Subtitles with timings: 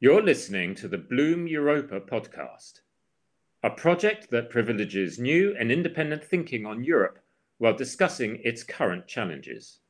[0.00, 2.82] You're listening to the Bloom Europa podcast,
[3.64, 7.18] a project that privileges new and independent thinking on Europe
[7.56, 9.80] while discussing its current challenges.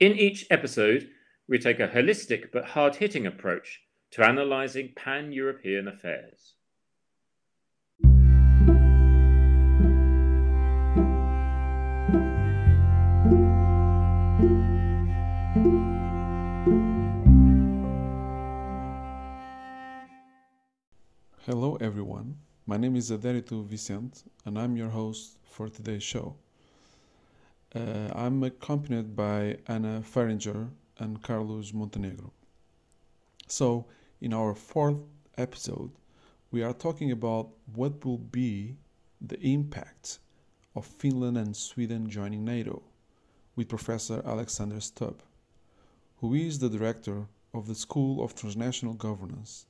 [0.00, 1.10] In each episode,
[1.46, 3.82] we take a holistic but hard hitting approach
[4.12, 6.54] to analysing pan European affairs.
[21.46, 22.38] Hello, everyone.
[22.66, 26.34] My name is Adérito Vicente, and I'm your host for today's show.
[27.72, 32.32] Uh, I'm accompanied by Anna Feringer and Carlos Montenegro.
[33.46, 33.86] So,
[34.20, 34.96] in our fourth
[35.38, 35.92] episode,
[36.50, 38.74] we are talking about what will be
[39.20, 40.18] the impact
[40.74, 42.82] of Finland and Sweden joining NATO
[43.54, 45.22] with Professor Alexander Stubb,
[46.16, 49.66] who is the director of the School of Transnational Governance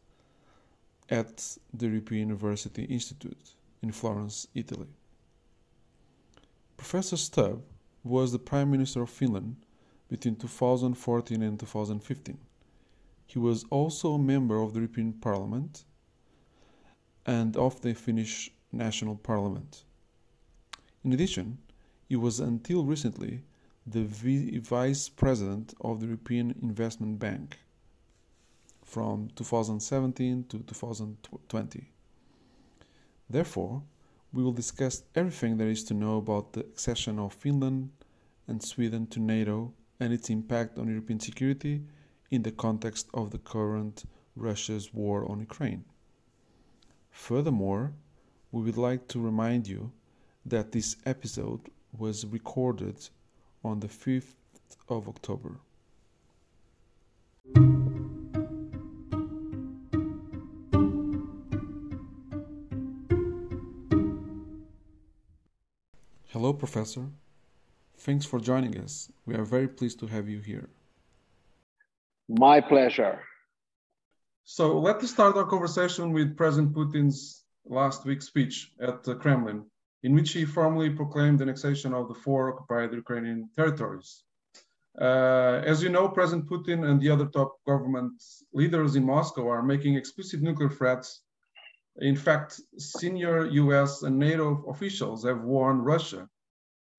[1.08, 4.88] at the European University Institute in Florence, Italy.
[6.76, 7.62] Professor Stubb
[8.04, 9.56] was the Prime Minister of Finland
[10.08, 12.38] between 2014 and 2015.
[13.26, 15.84] He was also a member of the European Parliament
[17.24, 19.84] and of the Finnish National Parliament.
[21.04, 21.58] In addition,
[22.08, 23.42] he was until recently
[23.86, 27.58] the Vice President of the European Investment Bank
[28.86, 31.92] from 2017 to 2020.
[33.28, 33.82] Therefore,
[34.32, 37.90] we will discuss everything there is to know about the accession of Finland
[38.46, 41.82] and Sweden to NATO and its impact on European security
[42.30, 44.04] in the context of the current
[44.36, 45.84] Russia's war on Ukraine.
[47.10, 47.92] Furthermore,
[48.52, 49.90] we would like to remind you
[50.44, 51.60] that this episode
[51.98, 53.08] was recorded
[53.64, 54.34] on the 5th
[54.88, 55.58] of October.
[66.36, 67.06] Hello, Professor.
[67.96, 69.10] Thanks for joining us.
[69.24, 70.68] We are very pleased to have you here.
[72.28, 73.20] My pleasure.
[74.44, 79.64] So let's start our conversation with President Putin's last week's speech at the Kremlin,
[80.02, 84.24] in which he formally proclaimed the annexation of the four occupied Ukrainian territories.
[85.00, 88.12] Uh, as you know, President Putin and the other top government
[88.52, 91.22] leaders in Moscow are making explicit nuclear threats
[91.98, 96.28] in fact, senior US and NATO officials have warned Russia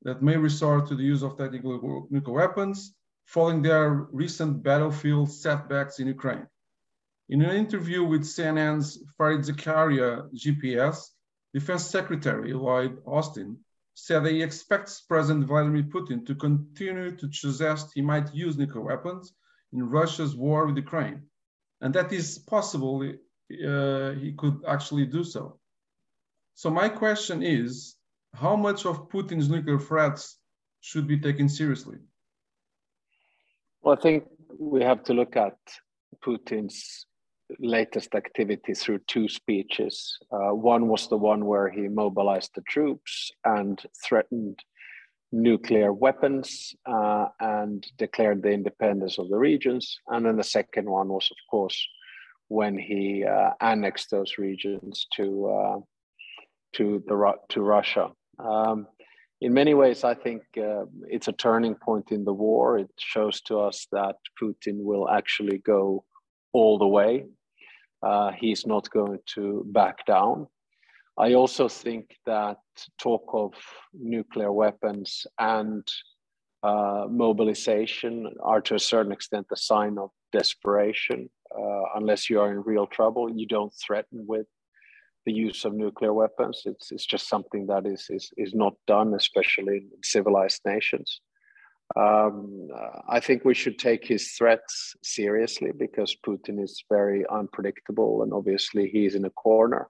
[0.04, 2.94] that may resort to the use of tactical nuclear weapons
[3.26, 6.48] following their recent battlefield setbacks in Ukraine.
[7.30, 11.10] In an interview with CNN's Fareed Zakaria GPS,
[11.54, 13.58] Defense Secretary Lloyd Austin
[13.96, 18.84] said that he expects President Vladimir Putin to continue to suggest he might use nuclear
[18.84, 19.34] weapons
[19.74, 21.24] in Russia's war with Ukraine,
[21.82, 22.98] and that is possible
[23.52, 25.60] uh, he could actually do so.
[26.56, 27.96] So my question is,
[28.34, 30.40] how much of Putin's nuclear threats
[30.82, 31.98] should be taken seriously?
[33.82, 34.26] Well, I think
[34.60, 35.58] we have to look at
[36.26, 37.06] Putin's
[37.60, 40.18] latest activity through two speeches.
[40.32, 44.60] Uh, one was the one where he mobilized the troops and threatened
[45.32, 50.00] nuclear weapons uh, and declared the independence of the regions.
[50.08, 51.88] And then the second one was, of course,
[52.48, 55.80] when he uh, annexed those regions to uh,
[56.74, 58.10] to the to Russia.
[58.40, 58.88] Um,
[59.40, 62.80] in many ways, I think uh, it's a turning point in the war.
[62.80, 66.04] It shows to us that Putin will actually go
[66.54, 67.26] all the way.
[68.02, 70.48] Uh, he's not going to back down.
[71.18, 72.58] I also think that
[73.00, 73.54] talk of
[73.94, 75.88] nuclear weapons and
[76.64, 82.52] uh, mobilization are to a certain extent a sign of desperation uh, unless you are
[82.52, 84.48] in real trouble, you don't threaten with
[85.26, 86.62] the use of nuclear weapons.
[86.66, 91.22] It's, it's just something that is, is, is not done, especially in civilized nations.
[91.96, 98.24] Um, uh, I think we should take his threats seriously because Putin is very unpredictable
[98.24, 99.88] and obviously he's in a corner.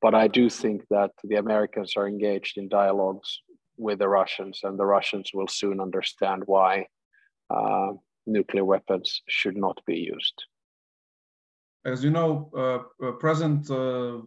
[0.00, 3.40] But I do think that the Americans are engaged in dialogues
[3.76, 6.86] with the Russians, and the Russians will soon understand why
[7.50, 7.92] uh,
[8.26, 10.44] nuclear weapons should not be used
[11.84, 14.22] as you know, uh, uh, President uh,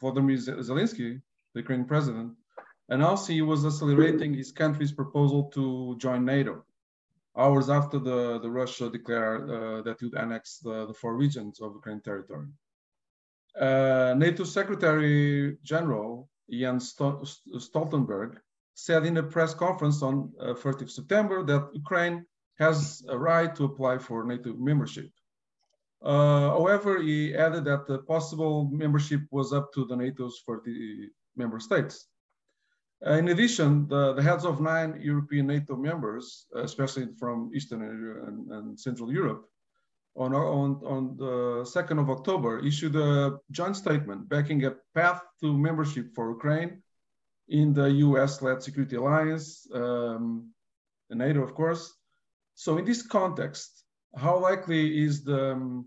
[0.00, 1.20] Volodymyr Zelensky,
[1.54, 2.32] the Ukrainian president,
[2.88, 6.64] announced he was accelerating his country's proposal to join NATO,
[7.36, 11.60] hours after the, the Russia declared uh, that it would annex the, the, four regions
[11.60, 12.48] of Ukrainian territory.
[13.58, 18.36] Uh, NATO Secretary General Jens Stoltenberg
[18.74, 22.26] said in a press conference on uh, 30th September that Ukraine
[22.58, 25.10] has a right to apply for NATO membership.
[26.04, 31.58] Uh, however, he added that the possible membership was up to the NATO's 40 member
[31.58, 32.08] states.
[33.06, 38.50] Uh, in addition, the, the, heads of nine European NATO members, especially from Eastern and,
[38.52, 39.46] and Central Europe,
[40.16, 45.56] on, on, on the 2nd of October, issued a joint statement backing a path to
[45.56, 46.82] membership for Ukraine
[47.48, 50.50] in the US-led security alliance, um,
[51.10, 51.92] NATO, of course.
[52.54, 53.84] So in this context,
[54.16, 55.86] how likely is the, um,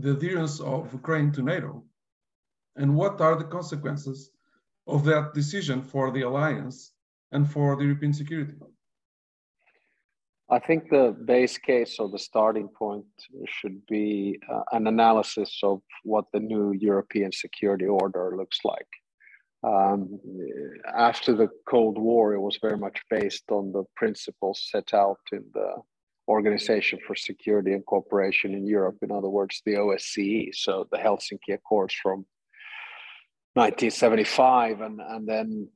[0.00, 1.84] the adherence of Ukraine to NATO?
[2.76, 4.30] And what are the consequences
[4.86, 6.92] of that decision for the alliance
[7.32, 8.54] and for the European security?
[10.48, 13.06] I think the base case or the starting point
[13.46, 18.86] should be uh, an analysis of what the new European security order looks like.
[19.64, 20.20] Um,
[20.96, 25.44] after the Cold War, it was very much based on the principles set out in
[25.52, 25.70] the
[26.28, 31.54] Organization for Security and Cooperation in Europe, in other words, the OSCE, so the Helsinki
[31.54, 32.26] Accords from
[33.54, 35.68] 1975 and, and then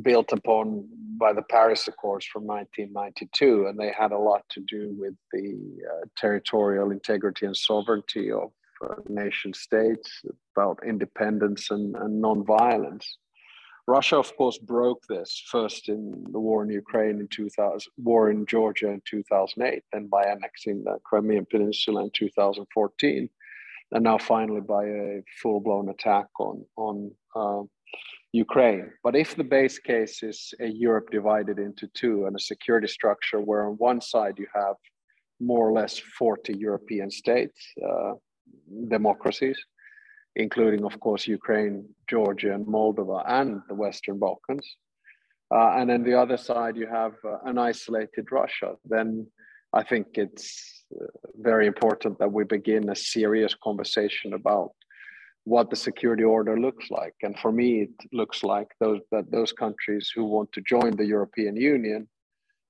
[0.00, 0.88] built upon
[1.18, 3.66] by the Paris Accords from 1992.
[3.66, 8.50] And they had a lot to do with the uh, territorial integrity and sovereignty of
[8.82, 10.22] uh, nation states,
[10.56, 13.18] about independence and, and non-violence.
[13.86, 18.46] Russia, of course, broke this first in the war in Ukraine in 2000, war in
[18.46, 23.28] Georgia in 2008, then by annexing the Crimean Peninsula in 2014,
[23.92, 27.62] and now finally by a full-blown attack on on uh,
[28.32, 28.90] Ukraine.
[29.02, 33.40] But if the base case is a Europe divided into two and a security structure
[33.40, 34.76] where on one side you have
[35.40, 38.14] more or less 40 European states, uh,
[38.88, 39.58] democracies,
[40.36, 44.66] including, of course, Ukraine, Georgia, and Moldova, and the Western Balkans.
[45.54, 48.74] Uh, and then the other side, you have uh, an isolated Russia.
[48.84, 49.26] Then
[49.72, 54.72] I think it's uh, very important that we begin a serious conversation about
[55.44, 57.14] what the security order looks like.
[57.22, 61.04] And for me, it looks like those that those countries who want to join the
[61.04, 62.08] European Union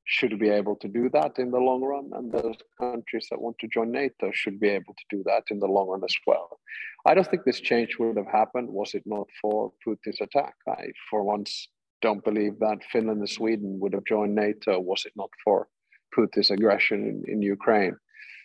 [0.06, 3.58] should be able to do that in the long run, and those countries that want
[3.58, 6.60] to join NATO should be able to do that in the long run as well.
[7.06, 10.54] I don't think this change would have happened was it not for Putin's attack.
[10.68, 11.68] I, for once,
[12.02, 15.68] don't believe that Finland and Sweden would have joined NATO was it not for
[16.14, 17.96] Putin's aggression in, in Ukraine.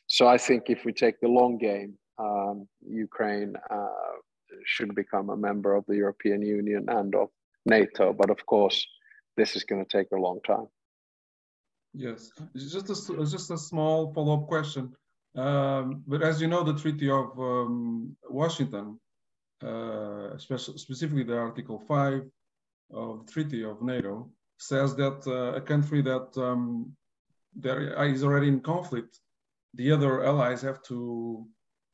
[0.07, 4.15] So I think if we take the long game, um, Ukraine uh,
[4.65, 7.29] should become a member of the European Union and of
[7.65, 8.13] NATO.
[8.13, 8.85] But of course,
[9.37, 10.67] this is going to take a long time.
[11.93, 14.93] Yes, just a, just a small follow-up question.
[15.35, 18.99] Um, but as you know, the Treaty of um, Washington,
[19.63, 22.23] uh, especially, specifically the Article 5
[22.93, 26.95] of the Treaty of NATO, says that uh, a country that um,
[27.55, 29.19] there is already in conflict,
[29.73, 31.45] the other allies have to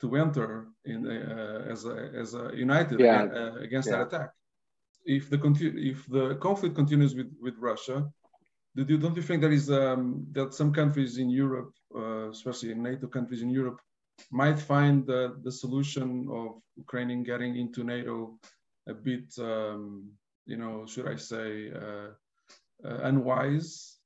[0.02, 3.24] to enter in uh, as a, as a united yeah.
[3.24, 3.98] against, against yeah.
[3.98, 4.30] that attack.
[5.06, 5.40] If the
[5.76, 8.06] if the conflict continues with with Russia,
[8.84, 12.84] do don't you think there is um, that some countries in Europe, uh, especially in
[12.84, 13.80] NATO countries in Europe,
[14.32, 18.38] might find the, the solution of Ukraine getting into NATO
[18.88, 20.12] a bit, um,
[20.46, 22.10] you know, should I say, uh,
[22.86, 23.98] uh, unwise?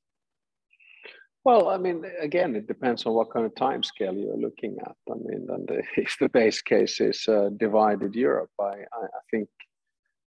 [1.44, 4.96] Well, I mean, again, it depends on what kind of time scale you're looking at.
[5.10, 9.50] I mean, and if the base case is uh, divided Europe, I, I think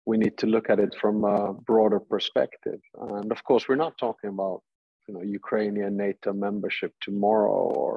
[0.09, 2.81] we need to look at it from a broader perspective.
[2.99, 4.59] And of course, we're not talking about
[5.05, 7.93] you know Ukrainian NATO membership tomorrow or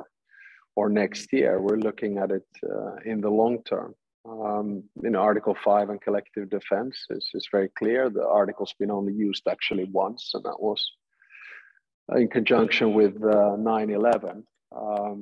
[0.78, 1.52] or next year.
[1.66, 3.90] We're looking at it uh, in the long term.
[4.34, 4.68] Um,
[5.06, 8.00] in Article 5 and collective defense is, is very clear.
[8.08, 10.80] The article's been only used actually once, and that was
[12.20, 14.44] in conjunction with uh, 9 11.
[14.82, 15.18] Um,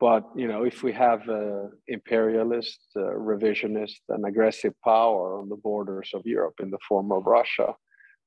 [0.00, 5.56] but you know, if we have uh, imperialist, uh, revisionist, and aggressive power on the
[5.56, 7.74] borders of Europe in the form of Russia,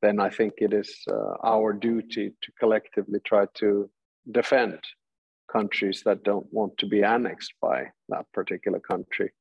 [0.03, 3.89] then I think it is uh, our duty to collectively try to
[4.31, 4.79] defend
[5.51, 9.31] countries that don't want to be annexed by that particular country.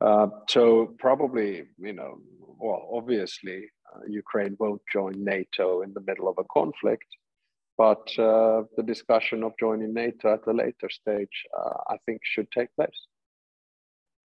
[0.00, 2.18] Uh, so probably, you know,
[2.58, 7.06] well, obviously, uh, Ukraine won't join NATO in the middle of a conflict
[7.80, 12.50] but uh, the discussion of joining NATO at a later stage, uh, I think, should
[12.50, 13.00] take place.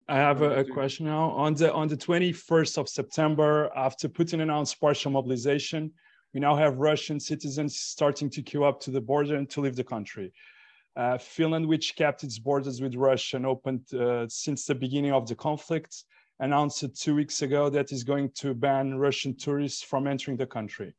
[0.10, 1.26] I have a, a, question now.
[1.46, 5.92] On the on the 21st of September, after Putin announced partial mobilization,
[6.34, 9.76] we now have Russian citizens starting to queue up to the border and to leave
[9.76, 10.34] the country.
[10.96, 15.28] Uh, Finland, which kept its borders with Russia and opened uh, since the beginning of
[15.30, 15.94] the conflict,
[16.40, 20.96] announced two weeks ago that is going to ban Russian tourists from entering the country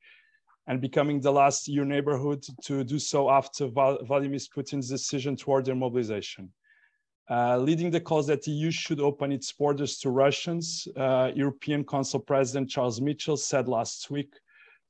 [0.66, 5.74] and becoming the last EU neighborhood to do so after Vladimir Putin's decision toward their
[5.74, 6.50] mobilization.
[7.30, 10.86] uh, leading the calls that the EU should open its borders to Russians.
[10.96, 14.34] Uh, European Council President Charles Michel said last week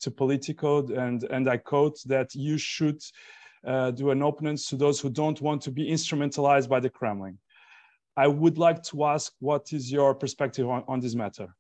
[0.01, 3.01] to Politico, and, and I quote, that you should
[3.65, 7.39] uh, do an openness to those who don't want to be instrumentalized by the Kremlin.
[8.17, 11.55] I would like to ask what is your perspective on, on this matter?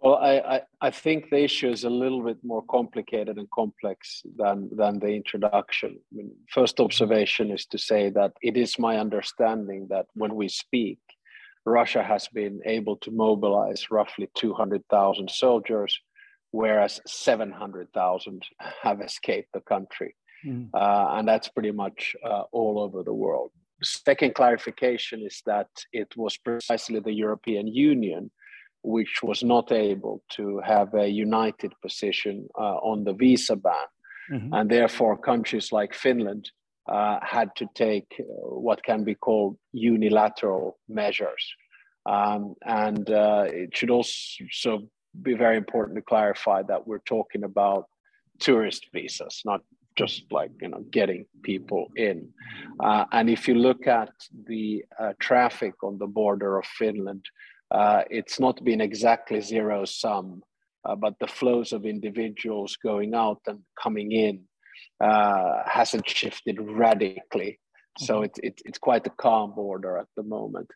[0.00, 4.22] Well, I, I, I, think the issue is a little bit more complicated and complex
[4.36, 5.98] than, than the introduction.
[6.12, 10.48] I mean, first observation is to say that it is my understanding that when we
[10.48, 11.00] speak,
[11.66, 16.00] Russia has been able to mobilize roughly 200,000 soldiers,
[16.52, 18.42] whereas 700,000
[18.82, 20.14] have escaped the country.
[20.46, 20.68] Mm.
[20.72, 23.50] Uh, and that's pretty much uh, all over the world.
[23.82, 28.30] Second clarification is that it was precisely the European Union
[28.82, 33.74] which was not able to have a united position uh, on the visa ban.
[34.30, 34.54] Mm-hmm.
[34.54, 36.50] And therefore, countries like Finland
[36.88, 38.24] uh, had to take uh,
[38.66, 41.44] what can be called unilateral measures.
[42.06, 44.88] Um, and uh, it should also
[45.22, 47.86] be very important to clarify that we're talking about
[48.38, 49.60] tourist visas, not
[49.96, 52.28] just like you know getting people in.
[52.80, 54.12] Uh, and if you look at
[54.46, 57.24] the uh, traffic on the border of Finland,
[57.70, 60.42] uh, it's not been exactly zero sum,
[60.84, 64.44] uh, but the flows of individuals going out and coming in
[65.00, 67.58] uh, hasn't shifted radically.
[67.98, 68.24] So mm-hmm.
[68.24, 70.70] it, it, it's quite a calm border at the moment.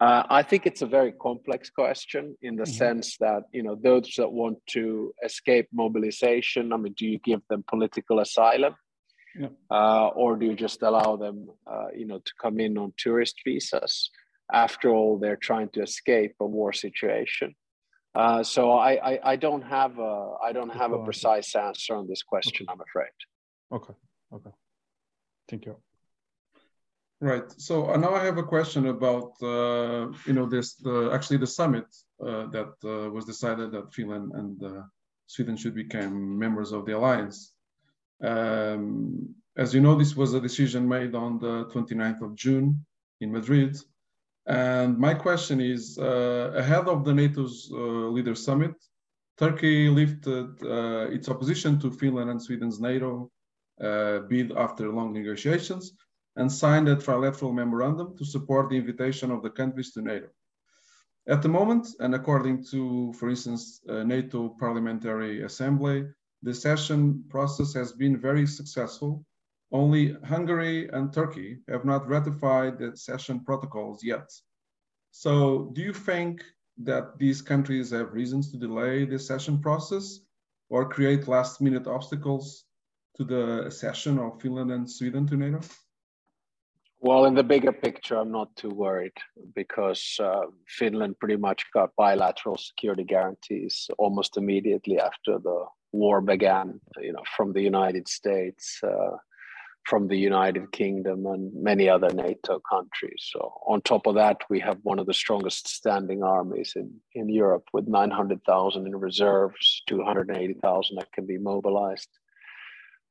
[0.00, 2.72] Uh, I think it's a very complex question in the mm-hmm.
[2.72, 6.72] sense that you know those that want to escape mobilization.
[6.72, 8.76] I mean, do you give them political asylum,
[9.36, 9.48] yeah.
[9.72, 13.40] uh, or do you just allow them, uh, you know, to come in on tourist
[13.44, 14.10] visas?
[14.52, 17.54] After all, they're trying to escape a war situation.
[18.14, 22.08] Uh, so I, I, I, don't have a I don't have a precise answer on
[22.08, 22.66] this question.
[22.66, 22.72] Okay.
[22.72, 23.16] I'm afraid.
[23.70, 23.94] Okay.
[24.32, 24.50] Okay.
[25.48, 25.76] Thank you.
[27.20, 27.48] Right.
[27.60, 31.46] So uh, now I have a question about uh, you know this the actually the
[31.46, 31.86] summit
[32.20, 34.82] uh, that uh, was decided that Finland and uh,
[35.26, 37.52] Sweden should become members of the alliance.
[38.22, 42.84] Um, as you know, this was a decision made on the 29th of June
[43.20, 43.76] in Madrid.
[44.48, 48.74] And my question is, uh, ahead of the NATO's uh, leader summit,
[49.36, 53.30] Turkey lifted uh, its opposition to Finland and Sweden's NATO
[53.80, 55.92] uh, bid after long negotiations
[56.36, 60.28] and signed a trilateral memorandum to support the invitation of the countries to NATO.
[61.28, 66.06] At the moment, and according to, for instance, uh, NATO Parliamentary Assembly,
[66.42, 69.26] the accession process has been very successful
[69.72, 74.30] only Hungary and Turkey have not ratified the accession protocols yet.
[75.10, 76.42] So do you think
[76.78, 80.20] that these countries have reasons to delay the accession process
[80.70, 82.64] or create last minute obstacles
[83.16, 85.60] to the accession of Finland and Sweden to NATO?
[87.00, 89.16] Well, in the bigger picture, I'm not too worried
[89.54, 96.80] because uh, Finland pretty much got bilateral security guarantees almost immediately after the war began,
[97.00, 99.16] you know, from the United States, uh,
[99.88, 103.30] from the United Kingdom and many other NATO countries.
[103.32, 107.28] So on top of that, we have one of the strongest standing armies in, in
[107.28, 112.10] Europe with 900,000 in reserves, 280,000 that can be mobilized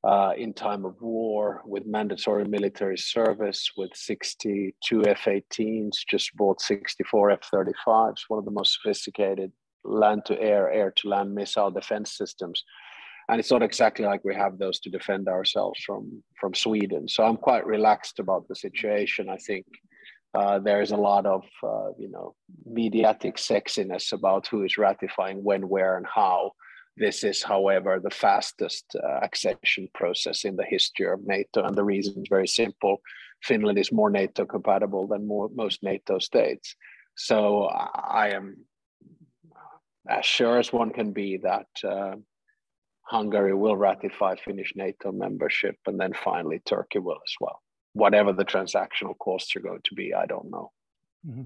[0.03, 7.31] uh, in time of war with mandatory military service with 62 F-18s, just bought 64
[7.31, 9.51] F-35s, one of the most sophisticated
[9.83, 12.63] land-to-air, air-to-land missile defense systems
[13.29, 17.07] and it's not exactly like we have those to defend ourselves from from Sweden.
[17.07, 19.29] So I'm quite relaxed about the situation.
[19.29, 19.65] I think
[20.33, 25.43] uh, there is a lot of uh, you know mediatic sexiness about who is ratifying
[25.43, 26.51] when, where, and how.
[26.99, 31.83] This is, however, the fastest uh, accession process in the history of NATO, and the
[31.83, 33.01] reason is very simple:
[33.43, 36.75] Finland is more NATO compatible than more, most NATO states.
[37.15, 38.65] So I am
[40.09, 42.15] as sure as one can be that uh,
[43.07, 47.61] Hungary will ratify Finnish NATO membership, and then finally Turkey will as well.
[47.93, 50.71] Whatever the transactional costs are going to be, I don't know.
[51.25, 51.43] Mm-hmm.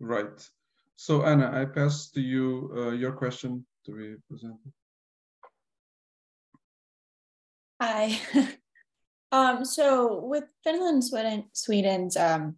[0.00, 0.50] Right.
[0.94, 4.72] So Anna, I pass to you uh, your question to be presented.
[7.80, 8.20] Hi.
[9.32, 12.56] um, so with Finland, Sweden, Sweden's um,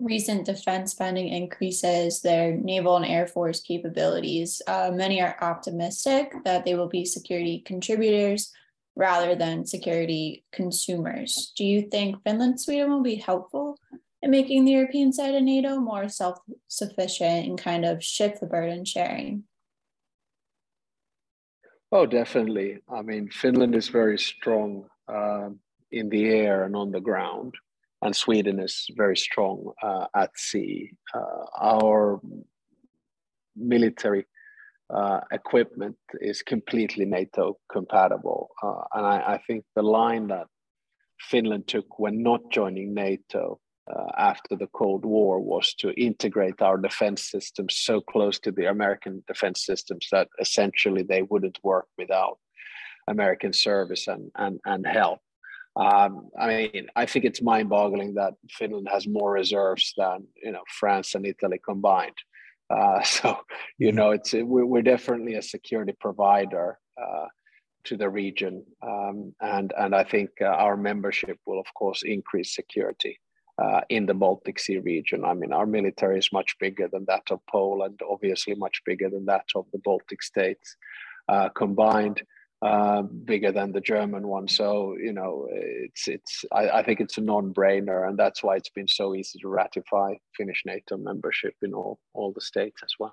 [0.00, 6.64] recent defense spending increases their naval and air force capabilities, uh, many are optimistic that
[6.64, 8.52] they will be security contributors
[8.96, 11.52] rather than security consumers.
[11.56, 13.78] Do you think Finland, Sweden will be helpful
[14.22, 18.46] in making the European side of NATO more self sufficient and kind of shift the
[18.46, 19.44] burden sharing?
[21.92, 22.78] Oh, definitely.
[22.88, 25.50] I mean, Finland is very strong uh,
[25.92, 27.54] in the air and on the ground.
[28.04, 30.92] And Sweden is very strong uh, at sea.
[31.14, 32.20] Uh, our
[33.56, 34.26] military
[34.94, 40.46] uh, equipment is completely NATO compatible, uh, and I, I, think the line that
[41.18, 43.58] Finland took when not joining NATO
[43.90, 48.66] uh, after the Cold War was to integrate our defense systems so close to the
[48.66, 52.38] American defense systems that essentially they wouldn't work without
[53.08, 55.20] American service and and and help.
[55.76, 60.62] Um, I mean, I think it's mind-boggling that Finland has more reserves than you know
[60.68, 62.16] France and Italy combined.
[62.70, 63.38] Uh, so
[63.78, 63.96] you mm-hmm.
[63.96, 67.26] know, it's we're, we're definitely a security provider uh,
[67.84, 72.54] to the region, um, and and I think uh, our membership will of course increase
[72.54, 73.18] security.
[73.56, 75.24] Uh, in the Baltic Sea region.
[75.24, 79.26] I mean, our military is much bigger than that of Poland, obviously much bigger than
[79.26, 80.76] that of the Baltic states
[81.28, 82.20] uh, combined.
[82.64, 84.48] Uh, bigger than the German one.
[84.48, 86.46] So you know, it's it's.
[86.50, 90.14] I, I, think it's a non-brainer, and that's why it's been so easy to ratify
[90.34, 93.12] Finnish NATO membership in all all the states as well.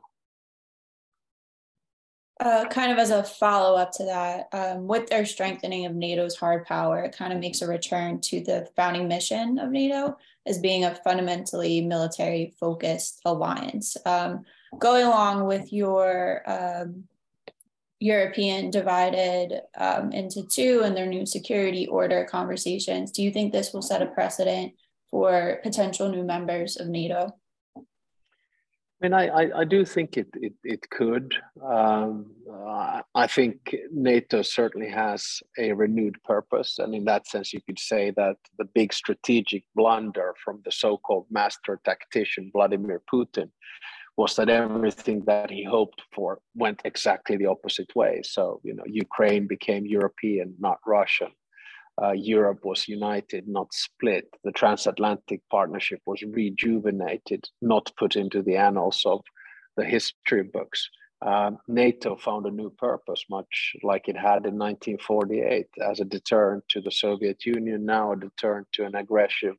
[2.39, 6.37] Uh, kind of as a follow up to that, um, with their strengthening of NATO's
[6.37, 10.15] hard power, it kind of makes a return to the founding mission of NATO
[10.45, 13.97] as being a fundamentally military focused alliance.
[14.05, 14.45] Um,
[14.79, 17.03] going along with your um,
[18.01, 23.11] European divided um, into two and their new security order conversations.
[23.11, 24.73] Do you think this will set a precedent
[25.11, 27.29] for potential new members of NATO?
[27.77, 27.81] I
[29.01, 31.35] mean, I, I, I do think it, it, it could.
[31.63, 36.79] Um, uh, I think NATO certainly has a renewed purpose.
[36.79, 40.97] And in that sense, you could say that the big strategic blunder from the so
[40.97, 43.49] called master tactician Vladimir Putin
[44.21, 48.21] was that everything that he hoped for went exactly the opposite way.
[48.23, 51.31] So, you know, Ukraine became European, not Russian.
[51.99, 54.25] Uh, Europe was united, not split.
[54.43, 59.21] The transatlantic partnership was rejuvenated, not put into the annals of
[59.75, 60.79] the history books.
[61.25, 66.63] Um, NATO found a new purpose, much like it had in 1948, as a deterrent
[66.69, 69.55] to the Soviet Union, now a deterrent to an aggressive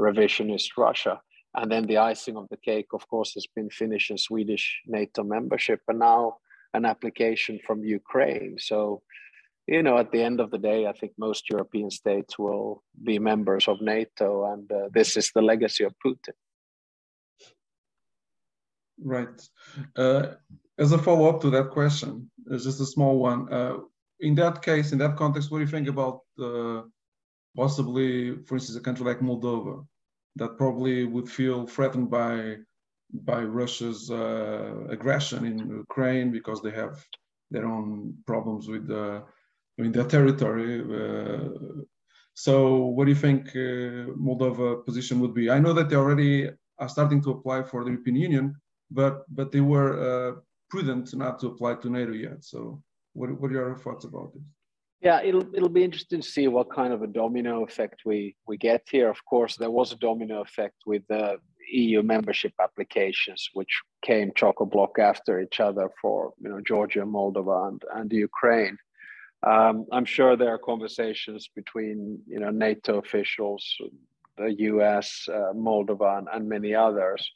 [0.00, 1.20] revisionist Russia.
[1.54, 5.22] And then the icing of the cake, of course, has been Finnish and Swedish NATO
[5.24, 6.38] membership, and now
[6.74, 8.56] an application from Ukraine.
[8.58, 9.02] So,
[9.66, 13.18] you know, at the end of the day, I think most European states will be
[13.18, 16.34] members of NATO, and uh, this is the legacy of Putin.
[19.02, 19.40] Right.
[19.96, 20.34] Uh,
[20.78, 23.52] as a follow up to that question, it's just a small one.
[23.52, 23.78] Uh,
[24.20, 26.82] in that case, in that context, what do you think about uh,
[27.56, 29.86] possibly, for instance, a country like Moldova?
[30.38, 32.56] That probably would feel threatened by
[33.30, 36.94] by Russia's uh, aggression in Ukraine because they have
[37.50, 39.24] their own problems with the
[39.78, 40.72] in their territory.
[40.82, 41.48] Uh,
[42.34, 45.50] so, what do you think uh, Moldova position would be?
[45.50, 48.46] I know that they already are starting to apply for the European Union,
[48.90, 50.32] but but they were uh,
[50.70, 52.44] prudent not to apply to NATO yet.
[52.44, 52.82] So,
[53.14, 54.57] what what are your thoughts about this?
[55.00, 58.56] Yeah, it'll it'll be interesting to see what kind of a domino effect we we
[58.56, 59.08] get here.
[59.08, 61.36] Of course, there was a domino effect with the
[61.70, 67.04] EU membership applications, which came chock a block after each other for you know Georgia,
[67.04, 68.76] Moldova, and and Ukraine.
[69.46, 73.64] Um, I'm sure there are conversations between you know NATO officials,
[74.36, 77.30] the US, uh, Moldova, and, and many others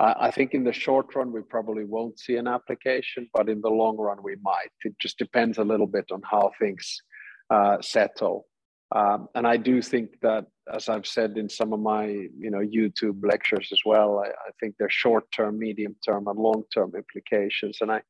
[0.00, 3.68] I think in the short run, we probably won't see an application, but in the
[3.68, 4.70] long run, we might.
[4.84, 7.02] It just depends a little bit on how things
[7.50, 8.46] uh, settle.
[8.94, 12.60] Um, and I do think that, as I've said in some of my you know
[12.60, 17.78] YouTube lectures as well, I, I think there's short-term, medium-term, and long-term implications.
[17.80, 18.00] And I,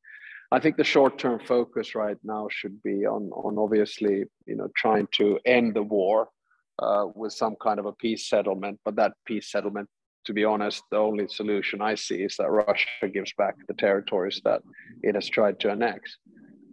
[0.51, 5.07] I think the short-term focus right now should be on on obviously you know trying
[5.13, 6.29] to end the war
[6.79, 9.89] uh, with some kind of a peace settlement, but that peace settlement
[10.25, 14.41] to be honest, the only solution I see is that Russia gives back the territories
[14.43, 14.61] that
[15.01, 16.17] it has tried to annex.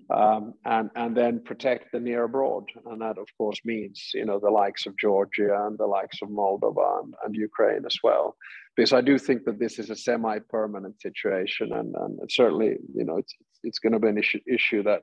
[0.08, 4.38] Um, and and then protect the near abroad, and that of course means you know
[4.38, 8.36] the likes of Georgia and the likes of Moldova and, and Ukraine as well,
[8.76, 13.16] because I do think that this is a semi-permanent situation, and, and certainly you know
[13.16, 15.02] it's it's going to be an issue issue that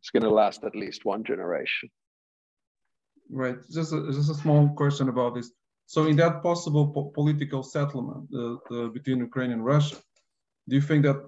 [0.00, 1.90] it's going to last at least one generation.
[3.30, 3.56] Right.
[3.72, 5.50] Just a, just a small question about this.
[5.86, 9.96] So in that possible po political settlement uh, between Ukraine and Russia,
[10.68, 11.20] do you think that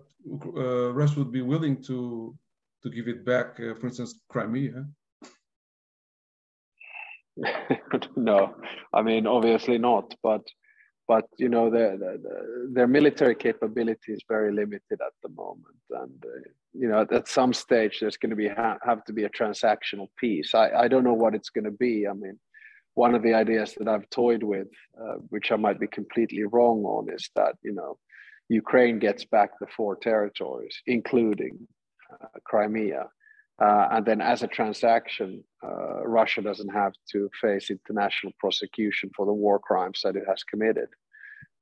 [0.57, 2.35] uh, Russia would be willing to
[2.83, 4.87] to give it back, uh, for instance, Crimea?
[8.17, 8.55] no,
[8.93, 10.43] I mean obviously not, but
[11.07, 12.17] but you know their, their,
[12.73, 17.53] their military capability is very limited at the moment, and uh, you know at some
[17.53, 20.55] stage there's going to be ha have to be a transactional peace.
[20.55, 22.09] I I don't know what it's going to be.
[22.09, 22.39] I mean
[22.97, 24.69] one of the ideas that I've toyed with,
[25.01, 27.99] uh, which I might be completely wrong on, is that you know
[28.49, 31.69] Ukraine gets back the four territories, including
[32.13, 33.05] uh, Crimea,
[33.63, 39.27] uh, and then as a transaction, uh, Russia doesn't have to face international prosecution for
[39.27, 40.89] the war crimes that it has committed.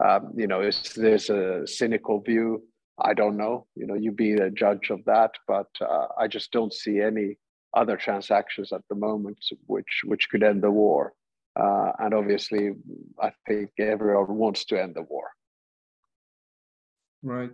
[0.05, 2.63] Um, you know, is there's a cynical view?
[2.99, 3.67] I don't know.
[3.75, 7.39] You know, you be the judge of that, but uh, I just don't see any
[7.77, 11.13] other transactions at the moment which which could end the war.
[11.57, 12.73] Uh, and obviously,
[13.21, 15.29] I think everyone wants to end the war.
[17.23, 17.53] Right.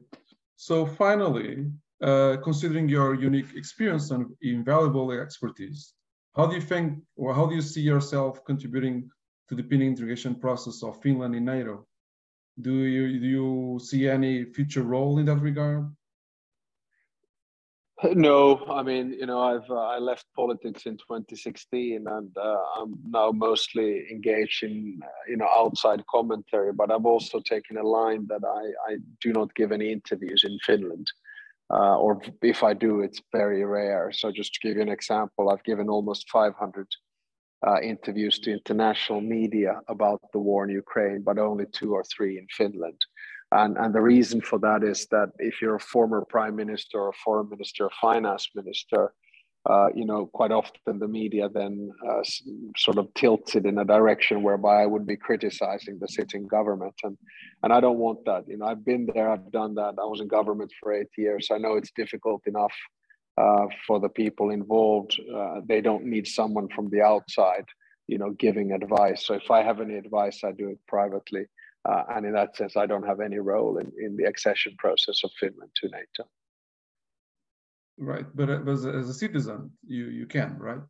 [0.56, 1.70] So finally,
[2.02, 5.92] uh, considering your unique experience and invaluable expertise,
[6.34, 9.10] how do you think, or how do you see yourself contributing
[9.48, 11.86] to the Finnish integration process of Finland in NATO?
[12.60, 15.84] Do you do you see any future role in that regard?
[18.14, 22.94] No, I mean, you know, I've uh, I left politics in 2016, and uh, I'm
[23.06, 26.72] now mostly engaged in uh, you know outside commentary.
[26.72, 30.58] But I've also taken a line that I I do not give any interviews in
[30.64, 31.12] Finland,
[31.70, 34.10] uh, or if I do, it's very rare.
[34.12, 36.86] So just to give you an example, I've given almost 500
[37.66, 42.38] uh, interviews to international media about the war in Ukraine, but only two or three
[42.38, 42.98] in Finland.
[43.52, 47.12] And, and the reason for that is that if you're a former prime minister or
[47.24, 49.12] foreign minister or finance minister,
[49.68, 52.22] uh, you know, quite often the media then uh,
[52.78, 56.94] sort of tilts it in a direction whereby I would be criticizing the sitting government,
[57.02, 57.18] and
[57.62, 58.44] and I don't want that.
[58.48, 59.96] You know, I've been there, I've done that.
[59.98, 61.48] I was in government for eight years.
[61.52, 62.72] I know it's difficult enough
[63.36, 65.20] uh, for the people involved.
[65.34, 67.66] Uh, they don't need someone from the outside,
[68.06, 69.26] you know, giving advice.
[69.26, 71.44] So if I have any advice, I do it privately.
[71.88, 75.24] Uh, and in that sense, I don't have any role in, in the accession process
[75.24, 76.28] of Finland to NATO.
[77.96, 80.80] Right, but as a, as a citizen, you you can, right?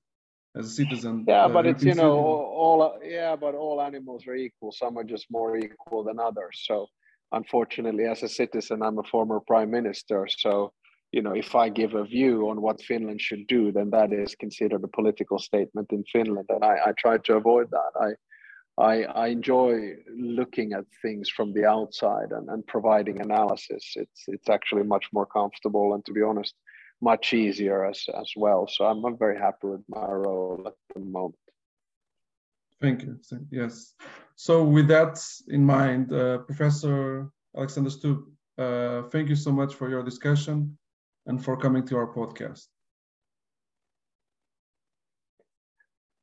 [0.56, 1.24] As a citizen.
[1.26, 4.72] Yeah, uh, but it's you know all, all yeah, but all animals are equal.
[4.72, 6.64] Some are just more equal than others.
[6.68, 6.86] So
[7.32, 10.28] unfortunately, as a citizen, I'm a former prime minister.
[10.28, 10.72] So
[11.12, 14.34] you know, if I give a view on what Finland should do, then that is
[14.36, 17.92] considered a political statement in Finland, and I, I try to avoid that.
[18.00, 18.10] I
[18.80, 23.94] I, I enjoy looking at things from the outside and, and providing analysis.
[23.96, 26.54] It's it's actually much more comfortable and to be honest,
[27.00, 28.66] much easier as as well.
[28.68, 31.36] So I'm, I'm very happy with my role at the moment.
[32.80, 33.18] Thank you.
[33.50, 33.94] Yes.
[34.36, 38.22] So with that in mind, uh, Professor Alexander Stubb,
[38.56, 40.78] uh, thank you so much for your discussion
[41.26, 42.66] and for coming to our podcast.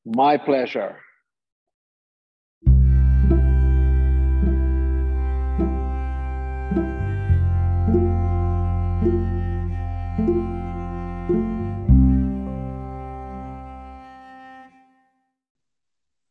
[0.05, 0.95] My pleasure.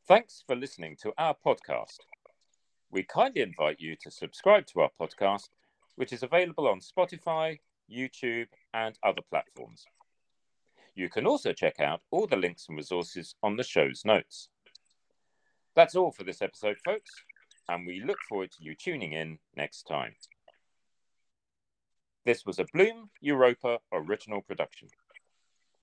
[0.09, 1.99] Thanks for listening to our podcast.
[2.93, 5.49] We kindly invite you to subscribe to our podcast,
[5.97, 7.59] which is available on Spotify,
[7.93, 9.85] YouTube, and other platforms.
[10.95, 14.49] You can also check out all the links and resources on the show's notes.
[15.75, 17.11] That's all for this episode, folks,
[17.69, 20.15] and we look forward to you tuning in next time.
[22.25, 24.87] This was a Bloom Europa original production.